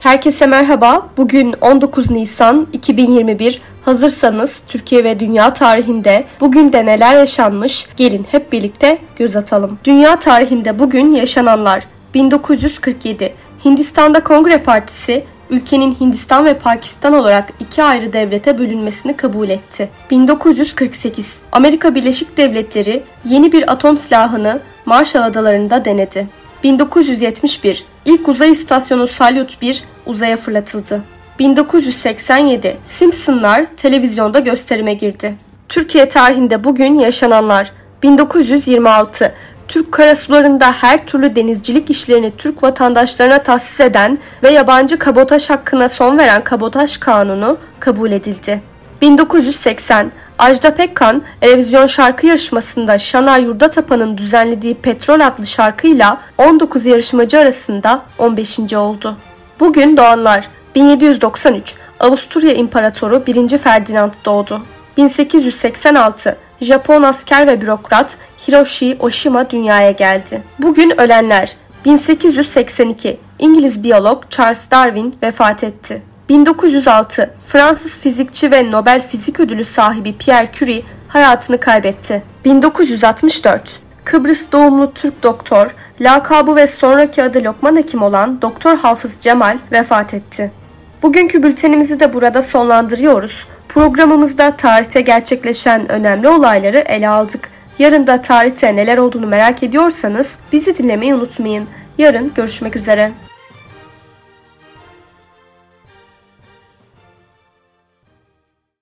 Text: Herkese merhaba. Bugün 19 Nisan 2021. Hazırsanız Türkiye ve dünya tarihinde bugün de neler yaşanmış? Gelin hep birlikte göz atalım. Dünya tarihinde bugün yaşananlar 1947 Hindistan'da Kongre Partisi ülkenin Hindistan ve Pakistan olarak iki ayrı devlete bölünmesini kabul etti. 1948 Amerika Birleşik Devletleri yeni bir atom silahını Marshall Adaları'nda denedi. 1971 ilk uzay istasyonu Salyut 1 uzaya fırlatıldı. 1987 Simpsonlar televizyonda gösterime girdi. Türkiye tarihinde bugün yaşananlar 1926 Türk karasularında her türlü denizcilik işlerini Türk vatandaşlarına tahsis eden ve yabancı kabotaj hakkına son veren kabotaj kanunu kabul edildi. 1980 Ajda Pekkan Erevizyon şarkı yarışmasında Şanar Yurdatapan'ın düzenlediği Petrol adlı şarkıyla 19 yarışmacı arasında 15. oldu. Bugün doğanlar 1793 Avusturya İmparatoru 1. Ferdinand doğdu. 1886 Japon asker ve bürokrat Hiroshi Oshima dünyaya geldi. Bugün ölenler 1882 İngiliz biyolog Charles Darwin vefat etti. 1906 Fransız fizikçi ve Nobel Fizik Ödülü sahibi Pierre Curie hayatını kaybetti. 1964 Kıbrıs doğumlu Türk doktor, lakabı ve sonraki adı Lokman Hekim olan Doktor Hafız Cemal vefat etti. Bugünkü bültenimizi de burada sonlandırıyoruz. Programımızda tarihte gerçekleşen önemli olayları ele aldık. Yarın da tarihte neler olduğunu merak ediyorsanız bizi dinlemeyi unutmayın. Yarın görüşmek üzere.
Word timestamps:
Herkese 0.00 0.46
merhaba. 0.46 1.06
Bugün 1.16 1.54
19 1.60 2.10
Nisan 2.10 2.66
2021. 2.72 3.60
Hazırsanız 3.82 4.62
Türkiye 4.68 5.04
ve 5.04 5.20
dünya 5.20 5.52
tarihinde 5.52 6.24
bugün 6.40 6.72
de 6.72 6.86
neler 6.86 7.14
yaşanmış? 7.14 7.88
Gelin 7.96 8.26
hep 8.30 8.52
birlikte 8.52 8.98
göz 9.16 9.36
atalım. 9.36 9.78
Dünya 9.84 10.18
tarihinde 10.18 10.78
bugün 10.78 11.12
yaşananlar 11.12 11.84
1947 12.14 13.34
Hindistan'da 13.64 14.24
Kongre 14.24 14.58
Partisi 14.58 15.24
ülkenin 15.50 15.96
Hindistan 16.00 16.44
ve 16.44 16.58
Pakistan 16.58 17.14
olarak 17.14 17.48
iki 17.60 17.82
ayrı 17.82 18.12
devlete 18.12 18.58
bölünmesini 18.58 19.16
kabul 19.16 19.48
etti. 19.48 19.88
1948 20.10 21.36
Amerika 21.52 21.94
Birleşik 21.94 22.36
Devletleri 22.36 23.02
yeni 23.24 23.52
bir 23.52 23.72
atom 23.72 23.96
silahını 23.96 24.60
Marshall 24.86 25.22
Adaları'nda 25.22 25.84
denedi. 25.84 26.39
1971 26.64 27.84
ilk 28.04 28.28
uzay 28.28 28.52
istasyonu 28.52 29.06
Salyut 29.06 29.62
1 29.62 29.84
uzaya 30.06 30.36
fırlatıldı. 30.36 31.02
1987 31.38 32.76
Simpsonlar 32.84 33.66
televizyonda 33.76 34.38
gösterime 34.38 34.94
girdi. 34.94 35.34
Türkiye 35.68 36.08
tarihinde 36.08 36.64
bugün 36.64 36.94
yaşananlar 36.94 37.72
1926 38.02 39.34
Türk 39.68 39.92
karasularında 39.92 40.72
her 40.72 41.06
türlü 41.06 41.36
denizcilik 41.36 41.90
işlerini 41.90 42.32
Türk 42.38 42.62
vatandaşlarına 42.62 43.42
tahsis 43.42 43.80
eden 43.80 44.18
ve 44.42 44.50
yabancı 44.50 44.98
kabotaj 44.98 45.50
hakkına 45.50 45.88
son 45.88 46.18
veren 46.18 46.44
kabotaj 46.44 46.96
kanunu 46.96 47.58
kabul 47.80 48.12
edildi. 48.12 48.62
1980 49.00 50.12
Ajda 50.38 50.74
Pekkan 50.74 51.22
Erevizyon 51.42 51.86
şarkı 51.86 52.26
yarışmasında 52.26 52.98
Şanar 52.98 53.38
Yurdatapan'ın 53.38 54.18
düzenlediği 54.18 54.74
Petrol 54.74 55.20
adlı 55.20 55.46
şarkıyla 55.46 56.20
19 56.38 56.86
yarışmacı 56.86 57.38
arasında 57.38 58.02
15. 58.18 58.58
oldu. 58.74 59.16
Bugün 59.60 59.96
doğanlar 59.96 60.48
1793 60.74 61.76
Avusturya 62.00 62.54
İmparatoru 62.54 63.26
1. 63.26 63.58
Ferdinand 63.58 64.14
doğdu. 64.24 64.62
1886 64.96 66.36
Japon 66.60 67.02
asker 67.02 67.46
ve 67.46 67.60
bürokrat 67.60 68.16
Hiroshi 68.48 68.96
Oshima 69.00 69.50
dünyaya 69.50 69.90
geldi. 69.90 70.42
Bugün 70.58 71.00
ölenler 71.00 71.56
1882 71.84 73.18
İngiliz 73.38 73.82
biyolog 73.82 74.30
Charles 74.30 74.70
Darwin 74.70 75.16
vefat 75.22 75.64
etti. 75.64 76.09
1906 76.30 77.30
Fransız 77.46 77.98
fizikçi 77.98 78.50
ve 78.50 78.70
Nobel 78.70 79.08
Fizik 79.08 79.40
Ödülü 79.40 79.64
sahibi 79.64 80.18
Pierre 80.18 80.48
Curie 80.52 80.82
hayatını 81.08 81.60
kaybetti. 81.60 82.22
1964 82.44 83.80
Kıbrıs 84.04 84.52
doğumlu 84.52 84.92
Türk 84.94 85.22
doktor, 85.22 85.70
lakabı 86.00 86.56
ve 86.56 86.66
sonraki 86.66 87.22
adı 87.22 87.44
Lokman 87.44 87.76
Hekim 87.76 88.02
olan 88.02 88.42
Doktor 88.42 88.76
Hafız 88.76 89.18
Cemal 89.20 89.58
vefat 89.72 90.14
etti. 90.14 90.52
Bugünkü 91.02 91.42
bültenimizi 91.42 92.00
de 92.00 92.12
burada 92.12 92.42
sonlandırıyoruz. 92.42 93.46
Programımızda 93.68 94.56
tarihte 94.56 95.00
gerçekleşen 95.00 95.92
önemli 95.92 96.28
olayları 96.28 96.78
ele 96.78 97.08
aldık. 97.08 97.48
Yarın 97.78 98.06
da 98.06 98.22
tarihte 98.22 98.76
neler 98.76 98.98
olduğunu 98.98 99.26
merak 99.26 99.62
ediyorsanız 99.62 100.38
bizi 100.52 100.78
dinlemeyi 100.78 101.14
unutmayın. 101.14 101.68
Yarın 101.98 102.34
görüşmek 102.34 102.76
üzere. 102.76 103.12